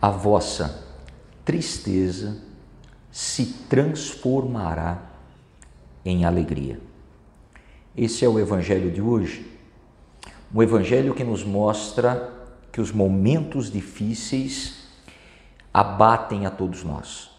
a 0.00 0.10
vossa 0.10 0.84
tristeza 1.44 2.38
se 3.10 3.46
transformará 3.68 5.02
em 6.04 6.24
alegria. 6.24 6.80
Esse 7.96 8.24
é 8.24 8.28
o 8.28 8.38
evangelho 8.38 8.90
de 8.90 9.02
hoje. 9.02 9.58
Um 10.54 10.62
evangelho 10.62 11.14
que 11.14 11.24
nos 11.24 11.42
mostra 11.44 12.32
que 12.70 12.80
os 12.80 12.92
momentos 12.92 13.70
difíceis 13.70 14.84
abatem 15.74 16.46
a 16.46 16.50
todos 16.50 16.84
nós. 16.84 17.30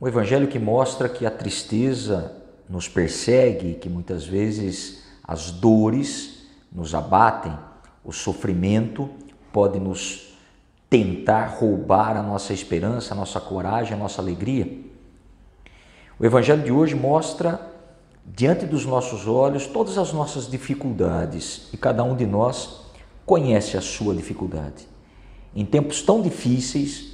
Um 0.00 0.06
evangelho 0.06 0.48
que 0.48 0.58
mostra 0.58 1.08
que 1.08 1.24
a 1.24 1.30
tristeza 1.30 2.36
nos 2.68 2.88
persegue, 2.88 3.74
que 3.74 3.88
muitas 3.88 4.26
vezes 4.26 5.02
as 5.24 5.50
dores 5.50 6.46
nos 6.70 6.94
abatem, 6.94 7.56
o 8.04 8.12
sofrimento 8.12 9.10
pode 9.52 9.80
nos 9.80 10.29
tentar 10.90 11.46
roubar 11.46 12.16
a 12.16 12.22
nossa 12.22 12.52
esperança, 12.52 13.14
a 13.14 13.16
nossa 13.16 13.40
coragem, 13.40 13.94
a 13.94 13.96
nossa 13.96 14.20
alegria. 14.20 14.76
O 16.18 16.26
Evangelho 16.26 16.64
de 16.64 16.72
hoje 16.72 16.96
mostra 16.96 17.60
diante 18.26 18.66
dos 18.66 18.84
nossos 18.84 19.28
olhos 19.28 19.68
todas 19.68 19.96
as 19.96 20.12
nossas 20.12 20.50
dificuldades 20.50 21.68
e 21.72 21.76
cada 21.76 22.02
um 22.02 22.16
de 22.16 22.26
nós 22.26 22.80
conhece 23.24 23.76
a 23.76 23.80
sua 23.80 24.14
dificuldade. 24.16 24.88
Em 25.54 25.64
tempos 25.64 26.02
tão 26.02 26.20
difíceis, 26.20 27.12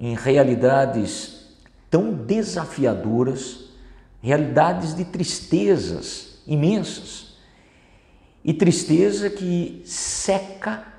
em 0.00 0.14
realidades 0.14 1.46
tão 1.90 2.12
desafiadoras, 2.14 3.66
realidades 4.22 4.94
de 4.94 5.04
tristezas 5.04 6.40
imensas 6.46 7.34
e 8.42 8.54
tristeza 8.54 9.28
que 9.28 9.82
seca 9.84 10.97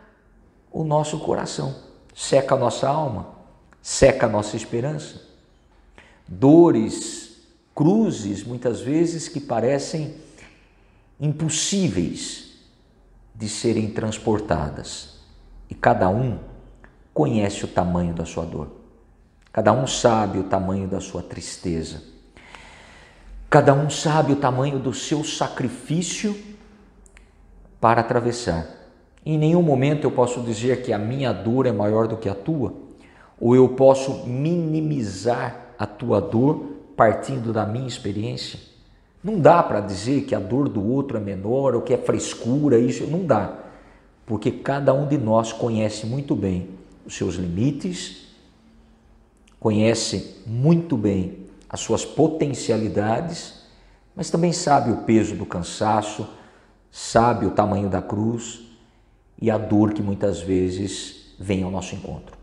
o 0.71 0.83
nosso 0.83 1.19
coração, 1.19 1.75
seca 2.15 2.55
a 2.55 2.57
nossa 2.57 2.87
alma, 2.87 3.29
seca 3.81 4.25
a 4.25 4.29
nossa 4.29 4.55
esperança. 4.55 5.21
Dores, 6.27 7.37
cruzes, 7.73 8.43
muitas 8.43 8.81
vezes 8.81 9.27
que 9.27 9.39
parecem 9.39 10.15
impossíveis 11.19 12.53
de 13.33 13.49
serem 13.49 13.89
transportadas. 13.89 15.19
E 15.69 15.75
cada 15.75 16.09
um 16.09 16.39
conhece 17.13 17.65
o 17.65 17.67
tamanho 17.67 18.13
da 18.13 18.25
sua 18.25 18.45
dor. 18.45 18.71
Cada 19.51 19.73
um 19.73 19.87
sabe 19.87 20.39
o 20.39 20.43
tamanho 20.43 20.87
da 20.87 21.01
sua 21.01 21.23
tristeza. 21.23 22.03
Cada 23.49 23.73
um 23.73 23.89
sabe 23.89 24.33
o 24.33 24.35
tamanho 24.35 24.77
do 24.77 24.93
seu 24.93 25.23
sacrifício 25.23 26.39
para 27.81 28.01
atravessar 28.01 28.78
em 29.25 29.37
nenhum 29.37 29.61
momento 29.61 30.05
eu 30.05 30.11
posso 30.11 30.41
dizer 30.41 30.81
que 30.81 30.93
a 30.93 30.97
minha 30.97 31.31
dor 31.31 31.65
é 31.65 31.71
maior 31.71 32.07
do 32.07 32.17
que 32.17 32.29
a 32.29 32.35
tua, 32.35 32.73
ou 33.39 33.55
eu 33.55 33.69
posso 33.69 34.25
minimizar 34.25 35.73
a 35.77 35.85
tua 35.85 36.21
dor 36.21 36.77
partindo 36.95 37.53
da 37.53 37.65
minha 37.65 37.87
experiência. 37.87 38.59
Não 39.23 39.39
dá 39.39 39.61
para 39.61 39.81
dizer 39.81 40.23
que 40.23 40.33
a 40.33 40.39
dor 40.39 40.69
do 40.69 40.85
outro 40.85 41.17
é 41.17 41.19
menor 41.19 41.75
ou 41.75 41.81
que 41.81 41.93
é 41.93 41.97
frescura, 41.97 42.79
isso 42.79 43.05
não 43.07 43.25
dá, 43.25 43.53
porque 44.25 44.51
cada 44.51 44.93
um 44.93 45.07
de 45.07 45.17
nós 45.17 45.51
conhece 45.51 46.05
muito 46.05 46.35
bem 46.35 46.69
os 47.05 47.15
seus 47.15 47.35
limites, 47.35 48.27
conhece 49.59 50.41
muito 50.45 50.95
bem 50.95 51.45
as 51.69 51.81
suas 51.81 52.05
potencialidades, 52.05 53.65
mas 54.15 54.29
também 54.29 54.53
sabe 54.53 54.91
o 54.91 54.97
peso 54.97 55.35
do 55.35 55.45
cansaço, 55.45 56.27
sabe 56.89 57.45
o 57.45 57.51
tamanho 57.51 57.89
da 57.89 58.01
cruz 58.01 58.68
e 59.41 59.49
a 59.49 59.57
dor 59.57 59.93
que 59.93 60.01
muitas 60.01 60.41
vezes 60.41 61.35
vem 61.39 61.63
ao 61.63 61.71
nosso 61.71 61.95
encontro. 61.95 62.37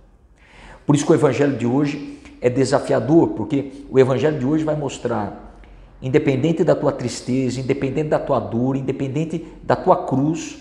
Por 0.86 0.94
isso 0.94 1.04
que 1.04 1.12
o 1.12 1.14
evangelho 1.14 1.56
de 1.56 1.66
hoje 1.66 2.18
é 2.40 2.48
desafiador, 2.48 3.30
porque 3.30 3.84
o 3.90 3.98
evangelho 3.98 4.38
de 4.38 4.46
hoje 4.46 4.64
vai 4.64 4.76
mostrar, 4.76 5.60
independente 6.00 6.64
da 6.64 6.74
tua 6.74 6.92
tristeza, 6.92 7.60
independente 7.60 8.08
da 8.08 8.18
tua 8.18 8.38
dor, 8.38 8.76
independente 8.76 9.46
da 9.62 9.76
tua 9.76 10.06
cruz, 10.06 10.58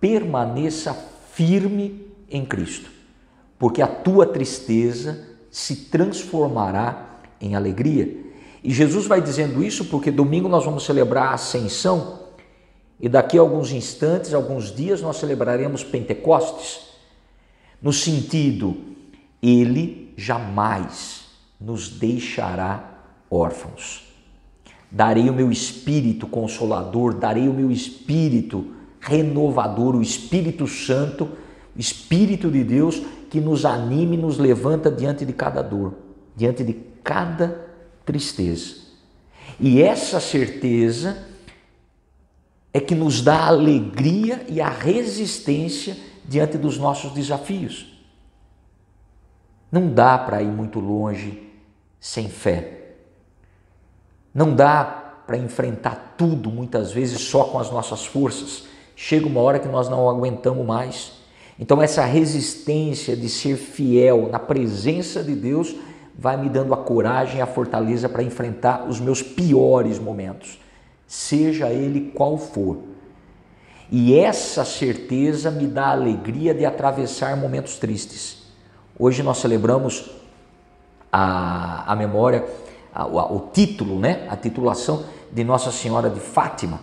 permaneça 0.00 0.92
firme 1.32 2.06
em 2.30 2.44
Cristo, 2.44 2.90
porque 3.58 3.80
a 3.80 3.86
tua 3.86 4.26
tristeza 4.26 5.26
se 5.50 5.76
transformará 5.86 7.20
em 7.40 7.54
alegria. 7.54 8.16
E 8.62 8.72
Jesus 8.72 9.06
vai 9.06 9.20
dizendo 9.20 9.62
isso 9.62 9.86
porque 9.86 10.10
domingo 10.10 10.48
nós 10.48 10.64
vamos 10.64 10.84
celebrar 10.84 11.28
a 11.28 11.34
ascensão 11.34 12.21
e 13.02 13.08
daqui 13.08 13.36
a 13.36 13.40
alguns 13.40 13.72
instantes, 13.72 14.32
alguns 14.32 14.72
dias, 14.72 15.02
nós 15.02 15.16
celebraremos 15.16 15.82
Pentecostes, 15.82 16.82
no 17.82 17.92
sentido, 17.92 18.76
Ele 19.42 20.14
jamais 20.16 21.24
nos 21.60 21.88
deixará 21.88 23.02
órfãos. 23.28 24.04
Darei 24.88 25.28
o 25.28 25.34
meu 25.34 25.50
espírito 25.50 26.28
consolador, 26.28 27.14
darei 27.14 27.48
o 27.48 27.52
meu 27.52 27.72
espírito 27.72 28.72
renovador, 29.00 29.96
o 29.96 30.02
Espírito 30.02 30.68
Santo, 30.68 31.24
o 31.76 31.80
Espírito 31.80 32.48
de 32.48 32.62
Deus 32.62 33.02
que 33.28 33.40
nos 33.40 33.64
anime 33.64 34.16
e 34.16 34.20
nos 34.20 34.38
levanta 34.38 34.88
diante 34.88 35.26
de 35.26 35.32
cada 35.32 35.60
dor, 35.60 35.94
diante 36.36 36.62
de 36.62 36.74
cada 37.02 37.66
tristeza. 38.06 38.76
E 39.58 39.82
essa 39.82 40.20
certeza 40.20 41.31
é 42.72 42.80
que 42.80 42.94
nos 42.94 43.20
dá 43.20 43.36
a 43.36 43.48
alegria 43.48 44.46
e 44.48 44.60
a 44.60 44.68
resistência 44.68 45.96
diante 46.24 46.56
dos 46.56 46.78
nossos 46.78 47.12
desafios. 47.12 47.92
Não 49.70 49.92
dá 49.92 50.16
para 50.18 50.42
ir 50.42 50.50
muito 50.50 50.80
longe 50.80 51.50
sem 52.00 52.28
fé. 52.28 52.94
Não 54.34 54.54
dá 54.54 54.84
para 55.26 55.36
enfrentar 55.36 56.14
tudo 56.16 56.50
muitas 56.50 56.92
vezes 56.92 57.20
só 57.20 57.44
com 57.44 57.58
as 57.58 57.70
nossas 57.70 58.06
forças. 58.06 58.64
Chega 58.96 59.26
uma 59.26 59.40
hora 59.40 59.58
que 59.58 59.68
nós 59.68 59.88
não 59.88 60.08
aguentamos 60.08 60.66
mais. 60.66 61.12
Então, 61.58 61.82
essa 61.82 62.04
resistência 62.04 63.14
de 63.14 63.28
ser 63.28 63.56
fiel 63.56 64.28
na 64.30 64.38
presença 64.38 65.22
de 65.22 65.34
Deus 65.34 65.74
vai 66.18 66.36
me 66.36 66.48
dando 66.48 66.72
a 66.72 66.76
coragem 66.76 67.38
e 67.38 67.42
a 67.42 67.46
fortaleza 67.46 68.08
para 68.08 68.22
enfrentar 68.22 68.88
os 68.88 68.98
meus 68.98 69.22
piores 69.22 69.98
momentos 69.98 70.61
seja 71.12 71.68
ele 71.68 72.10
qual 72.14 72.38
for. 72.38 72.78
E 73.90 74.18
essa 74.18 74.64
certeza 74.64 75.50
me 75.50 75.66
dá 75.66 75.88
a 75.88 75.92
alegria 75.92 76.54
de 76.54 76.64
atravessar 76.64 77.36
momentos 77.36 77.76
tristes. 77.76 78.44
Hoje 78.98 79.22
nós 79.22 79.36
celebramos 79.36 80.10
a, 81.12 81.92
a 81.92 81.94
memória, 81.94 82.46
a, 82.94 83.04
o, 83.06 83.50
título, 83.52 84.00
né? 84.00 84.26
a 84.30 84.36
titulação 84.38 85.04
de 85.30 85.44
Nossa 85.44 85.70
Senhora 85.70 86.08
de 86.08 86.18
Fátima. 86.18 86.80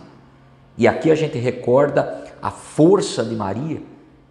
E 0.78 0.86
aqui 0.86 1.10
a 1.10 1.16
gente 1.16 1.36
recorda 1.36 2.22
a 2.40 2.52
força 2.52 3.24
de 3.24 3.34
Maria, 3.34 3.82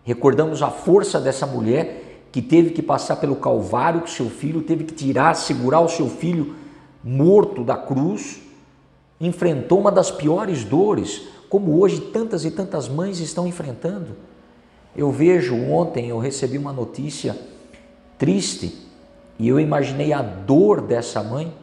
recordamos 0.06 0.64
a 0.64 0.70
força 0.70 1.20
dessa 1.20 1.46
mulher 1.46 2.24
que 2.32 2.42
teve 2.42 2.70
que 2.70 2.82
passar 2.82 3.18
pelo 3.18 3.36
Calvário 3.36 4.00
com 4.00 4.08
seu 4.08 4.30
filho, 4.30 4.62
teve 4.62 4.86
que 4.86 4.94
tirar, 4.94 5.36
segurar 5.36 5.82
o 5.82 5.90
seu 5.90 6.08
filho 6.08 6.56
morto 7.04 7.66
da 7.66 7.76
cruz 7.76 8.48
enfrentou 9.20 9.80
uma 9.80 9.92
das 9.92 10.12
piores 10.12 10.64
dores, 10.64 11.28
como 11.50 11.80
hoje 11.80 12.00
tantas 12.00 12.46
e 12.46 12.52
tantas 12.52 12.88
mães 12.88 13.20
estão 13.20 13.48
enfrentando. 13.48 14.16
Eu 14.96 15.12
vejo 15.12 15.56
ontem, 15.56 16.08
eu 16.08 16.20
recebi 16.20 16.58
uma 16.58 16.74
notícia 16.74 17.38
triste 18.18 18.76
e 19.38 19.48
eu 19.48 19.60
imaginei 19.60 20.14
a 20.14 20.22
dor 20.22 20.82
dessa 20.82 21.24
mãe, 21.24 21.54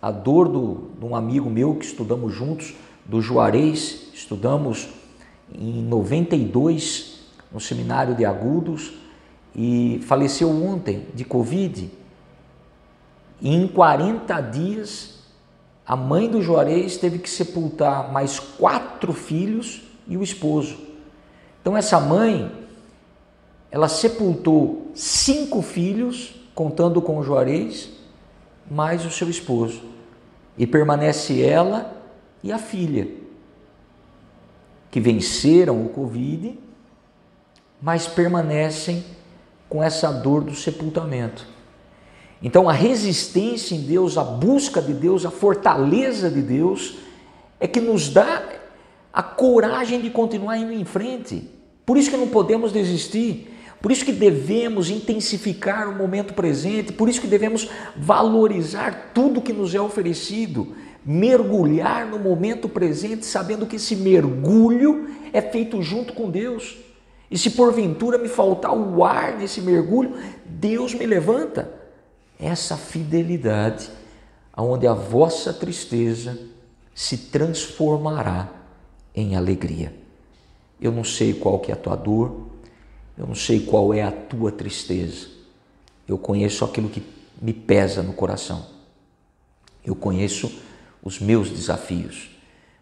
a 0.00 0.10
dor 0.10 0.48
do, 0.48 0.90
de 0.98 1.04
um 1.04 1.14
amigo 1.14 1.48
meu 1.48 1.74
que 1.76 1.84
estudamos 1.84 2.34
juntos, 2.34 2.74
do 3.04 3.20
Juarez, 3.20 4.08
estudamos 4.14 4.88
em 5.52 5.82
92 5.82 7.20
no 7.52 7.60
seminário 7.60 8.14
de 8.14 8.24
Agudos 8.24 8.92
e 9.54 10.00
faleceu 10.06 10.50
ontem 10.50 11.06
de 11.14 11.24
Covid. 11.24 11.90
E 13.40 13.54
em 13.54 13.66
40 13.66 14.40
dias 14.40 15.21
a 15.86 15.96
mãe 15.96 16.28
do 16.28 16.40
Juarez 16.40 16.96
teve 16.96 17.18
que 17.18 17.28
sepultar 17.28 18.12
mais 18.12 18.38
quatro 18.38 19.12
filhos 19.12 19.82
e 20.06 20.16
o 20.16 20.22
esposo. 20.22 20.78
Então 21.60 21.76
essa 21.76 21.98
mãe, 21.98 22.50
ela 23.70 23.88
sepultou 23.88 24.90
cinco 24.94 25.62
filhos, 25.62 26.34
contando 26.54 27.00
com 27.02 27.18
o 27.18 27.22
Juarez, 27.22 27.90
mais 28.70 29.04
o 29.04 29.10
seu 29.10 29.28
esposo. 29.28 29.82
E 30.56 30.66
permanece 30.66 31.42
ela 31.42 31.96
e 32.42 32.52
a 32.52 32.58
filha, 32.58 33.08
que 34.90 35.00
venceram 35.00 35.84
o 35.84 35.88
Covid, 35.88 36.58
mas 37.80 38.06
permanecem 38.06 39.04
com 39.68 39.82
essa 39.82 40.12
dor 40.12 40.44
do 40.44 40.54
sepultamento. 40.54 41.46
Então, 42.42 42.68
a 42.68 42.72
resistência 42.72 43.74
em 43.74 43.82
Deus, 43.82 44.18
a 44.18 44.24
busca 44.24 44.82
de 44.82 44.92
Deus, 44.92 45.24
a 45.24 45.30
fortaleza 45.30 46.28
de 46.28 46.42
Deus 46.42 46.96
é 47.60 47.68
que 47.68 47.80
nos 47.80 48.08
dá 48.08 48.42
a 49.12 49.22
coragem 49.22 50.00
de 50.00 50.10
continuar 50.10 50.58
indo 50.58 50.72
em 50.72 50.84
frente. 50.84 51.48
Por 51.86 51.96
isso 51.96 52.10
que 52.10 52.16
não 52.16 52.28
podemos 52.28 52.72
desistir, 52.72 53.52
Por 53.82 53.90
isso 53.90 54.04
que 54.04 54.12
devemos 54.12 54.88
intensificar 54.88 55.88
o 55.88 55.98
momento 55.98 56.34
presente, 56.34 56.92
por 56.92 57.08
isso 57.08 57.20
que 57.20 57.26
devemos 57.26 57.68
valorizar 57.96 59.10
tudo 59.12 59.42
que 59.42 59.52
nos 59.52 59.74
é 59.74 59.80
oferecido, 59.80 60.68
mergulhar 61.04 62.06
no 62.06 62.16
momento 62.16 62.68
presente, 62.68 63.26
sabendo 63.26 63.66
que 63.66 63.74
esse 63.74 63.96
mergulho 63.96 65.10
é 65.32 65.42
feito 65.42 65.82
junto 65.82 66.12
com 66.12 66.30
Deus. 66.30 66.76
E 67.28 67.36
se 67.36 67.50
porventura 67.50 68.18
me 68.18 68.28
faltar 68.28 68.72
o 68.72 69.02
ar 69.02 69.36
nesse 69.36 69.60
mergulho, 69.60 70.14
Deus 70.46 70.94
me 70.94 71.04
levanta. 71.04 71.81
Essa 72.42 72.76
fidelidade, 72.76 73.88
aonde 74.52 74.84
a 74.84 74.92
vossa 74.92 75.52
tristeza 75.52 76.36
se 76.92 77.16
transformará 77.16 78.52
em 79.14 79.36
alegria. 79.36 79.94
Eu 80.80 80.90
não 80.90 81.04
sei 81.04 81.32
qual 81.32 81.60
que 81.60 81.70
é 81.70 81.74
a 81.74 81.76
tua 81.76 81.94
dor, 81.94 82.48
eu 83.16 83.28
não 83.28 83.36
sei 83.36 83.60
qual 83.60 83.94
é 83.94 84.02
a 84.02 84.10
tua 84.10 84.50
tristeza. 84.50 85.28
Eu 86.08 86.18
conheço 86.18 86.64
aquilo 86.64 86.88
que 86.88 87.00
me 87.40 87.52
pesa 87.52 88.02
no 88.02 88.12
coração. 88.12 88.66
Eu 89.84 89.94
conheço 89.94 90.52
os 91.00 91.20
meus 91.20 91.48
desafios, 91.48 92.28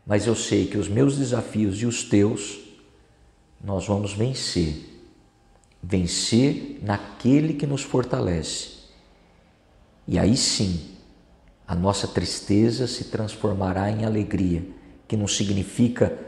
mas 0.06 0.26
eu 0.26 0.34
sei 0.34 0.68
que 0.68 0.78
os 0.78 0.88
meus 0.88 1.18
desafios 1.18 1.82
e 1.82 1.84
os 1.84 2.02
teus 2.02 2.60
nós 3.62 3.86
vamos 3.86 4.14
vencer. 4.14 4.86
Vencer 5.82 6.78
naquele 6.82 7.52
que 7.52 7.66
nos 7.66 7.82
fortalece. 7.82 8.79
E 10.10 10.18
aí 10.18 10.36
sim, 10.36 10.90
a 11.66 11.74
nossa 11.74 12.06
tristeza 12.06 12.86
se 12.86 13.04
transformará 13.04 13.90
em 13.90 14.04
alegria, 14.04 14.66
que 15.08 15.16
não 15.16 15.26
significa 15.26 16.18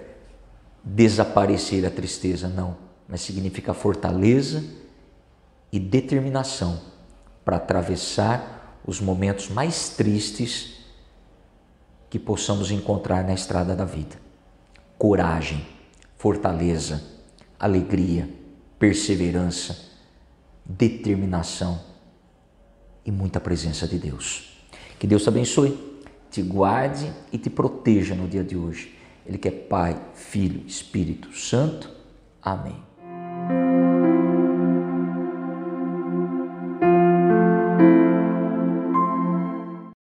desaparecer 0.82 1.84
a 1.84 1.90
tristeza, 1.90 2.48
não 2.48 2.90
mas 3.12 3.20
significa 3.20 3.74
fortaleza 3.74 4.64
e 5.70 5.78
determinação 5.78 6.80
para 7.44 7.58
atravessar 7.58 8.80
os 8.86 9.02
momentos 9.02 9.50
mais 9.50 9.90
tristes 9.90 10.78
que 12.08 12.18
possamos 12.18 12.70
encontrar 12.70 13.22
na 13.22 13.34
estrada 13.34 13.76
da 13.76 13.84
vida. 13.84 14.16
Coragem, 14.96 15.66
fortaleza, 16.16 17.02
alegria, 17.60 18.30
perseverança, 18.78 19.90
determinação 20.64 21.91
e 23.04 23.10
muita 23.10 23.40
presença 23.40 23.86
de 23.86 23.98
Deus. 23.98 24.52
Que 24.98 25.06
Deus 25.06 25.22
te 25.22 25.28
abençoe, 25.28 25.78
te 26.30 26.42
guarde 26.42 27.12
e 27.32 27.38
te 27.38 27.50
proteja 27.50 28.14
no 28.14 28.28
dia 28.28 28.44
de 28.44 28.56
hoje. 28.56 28.96
Ele 29.26 29.38
que 29.38 29.48
é 29.48 29.50
Pai, 29.50 30.00
Filho, 30.14 30.64
Espírito 30.66 31.36
Santo. 31.36 31.90
Amém. 32.42 32.76